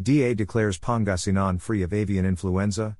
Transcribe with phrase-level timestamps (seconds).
[0.00, 2.96] DA declares Pangasinan free of avian influenza.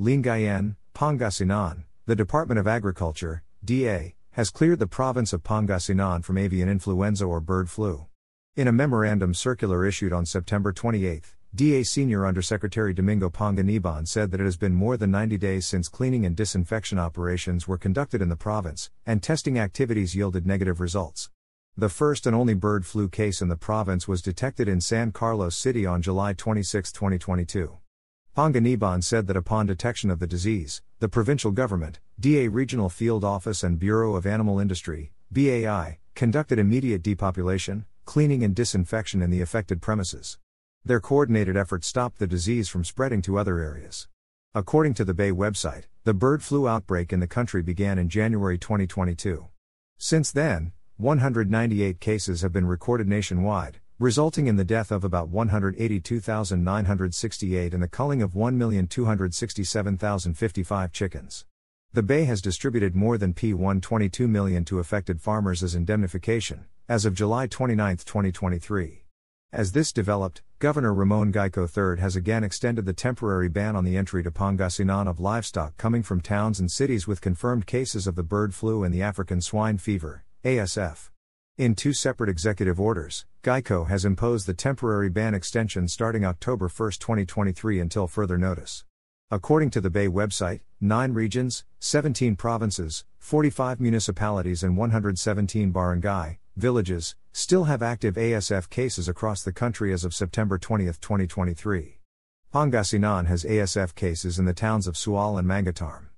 [0.00, 6.68] Lingayen, Pangasinan, the Department of Agriculture, DA, has cleared the province of Pangasinan from avian
[6.68, 8.06] influenza or bird flu.
[8.56, 14.40] In a memorandum circular issued on September 28, DA Senior Undersecretary Domingo Panganiban said that
[14.40, 18.28] it has been more than 90 days since cleaning and disinfection operations were conducted in
[18.28, 21.30] the province, and testing activities yielded negative results.
[21.76, 25.56] The first and only bird flu case in the province was detected in San Carlos
[25.56, 27.78] City on July 26, 2022.
[28.36, 33.62] Panganiban said that upon detection of the disease, the provincial government, DA Regional Field Office
[33.62, 39.80] and Bureau of Animal Industry, BAI, conducted immediate depopulation, cleaning and disinfection in the affected
[39.80, 40.38] premises.
[40.84, 44.08] Their coordinated efforts stopped the disease from spreading to other areas.
[44.54, 48.58] According to the BAI website, the bird flu outbreak in the country began in January
[48.58, 49.46] 2022.
[49.96, 57.72] Since then, 198 cases have been recorded nationwide, resulting in the death of about 182,968
[57.72, 61.46] and the culling of 1,267,055 chickens.
[61.92, 67.14] The BAI has distributed more than P122 million to affected farmers as indemnification, as of
[67.14, 69.04] July 29, 2023.
[69.52, 73.96] As this developed, Governor Ramon Guico III has again extended the temporary ban on the
[73.96, 78.22] entry to Pangasinan of livestock coming from towns and cities with confirmed cases of the
[78.22, 81.10] bird flu and the African swine fever, ASF.
[81.58, 86.92] In two separate executive orders, Guico has imposed the temporary ban extension starting October 1,
[86.92, 88.84] 2023 until further notice.
[89.30, 97.16] According to the BAI website, 9 regions, 17 provinces, 45 municipalities, and 117 barangay villages
[97.32, 101.98] still have active ASF cases across the country as of September 20, 2023.
[102.52, 106.09] Pangasinan has ASF cases in the towns of Sual and Mangatarem.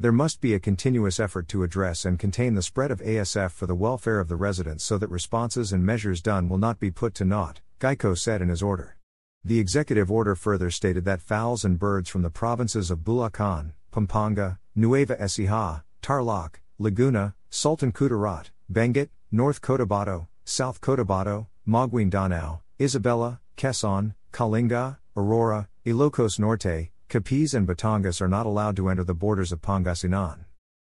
[0.00, 3.66] There must be a continuous effort to address and contain the spread of ASF for
[3.66, 7.14] the welfare of the residents so that responses and measures done will not be put
[7.14, 8.96] to naught, Guico said in his order.
[9.42, 14.60] The executive order further stated that fowls and birds from the provinces of Bulacan, Pampanga,
[14.76, 24.98] Nueva Ecija, Tarlac, Laguna, Sultan Kudarat, Benguet, North Cotabato, South Cotabato, Maguindanao, Isabela, Quezon, Kalinga,
[25.16, 30.44] Aurora, Ilocos Norte, Capiz and Batangas are not allowed to enter the borders of Pangasinan.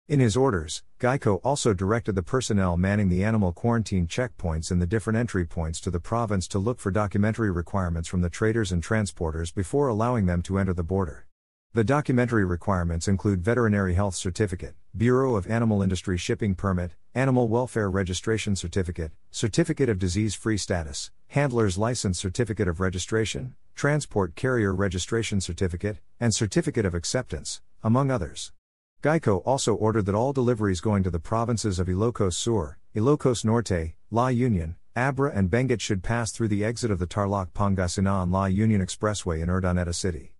[0.08, 4.88] In his orders, Guico also directed the personnel manning the animal quarantine checkpoints in the
[4.88, 8.82] different entry points to the province to look for documentary requirements from the traders and
[8.84, 11.28] transporters before allowing them to enter the border.
[11.74, 17.92] The documentary requirements include Veterinary Health Certificate, Bureau of Animal Industry Shipping Permit, Animal Welfare
[17.92, 25.40] Registration Certificate, Certificate of Disease Free Status, Handler's License Certificate of Registration, Transport Carrier Registration
[25.40, 28.52] Certificate, and Certificate of Acceptance, among others.
[29.04, 33.94] Guico also ordered that all deliveries going to the provinces of Ilocos Sur, Ilocos Norte,
[34.10, 38.46] La Union, Abra, and Benguet should pass through the exit of the Tarlac Pangasinan La
[38.46, 40.34] Union Expressway in Urdaneta City.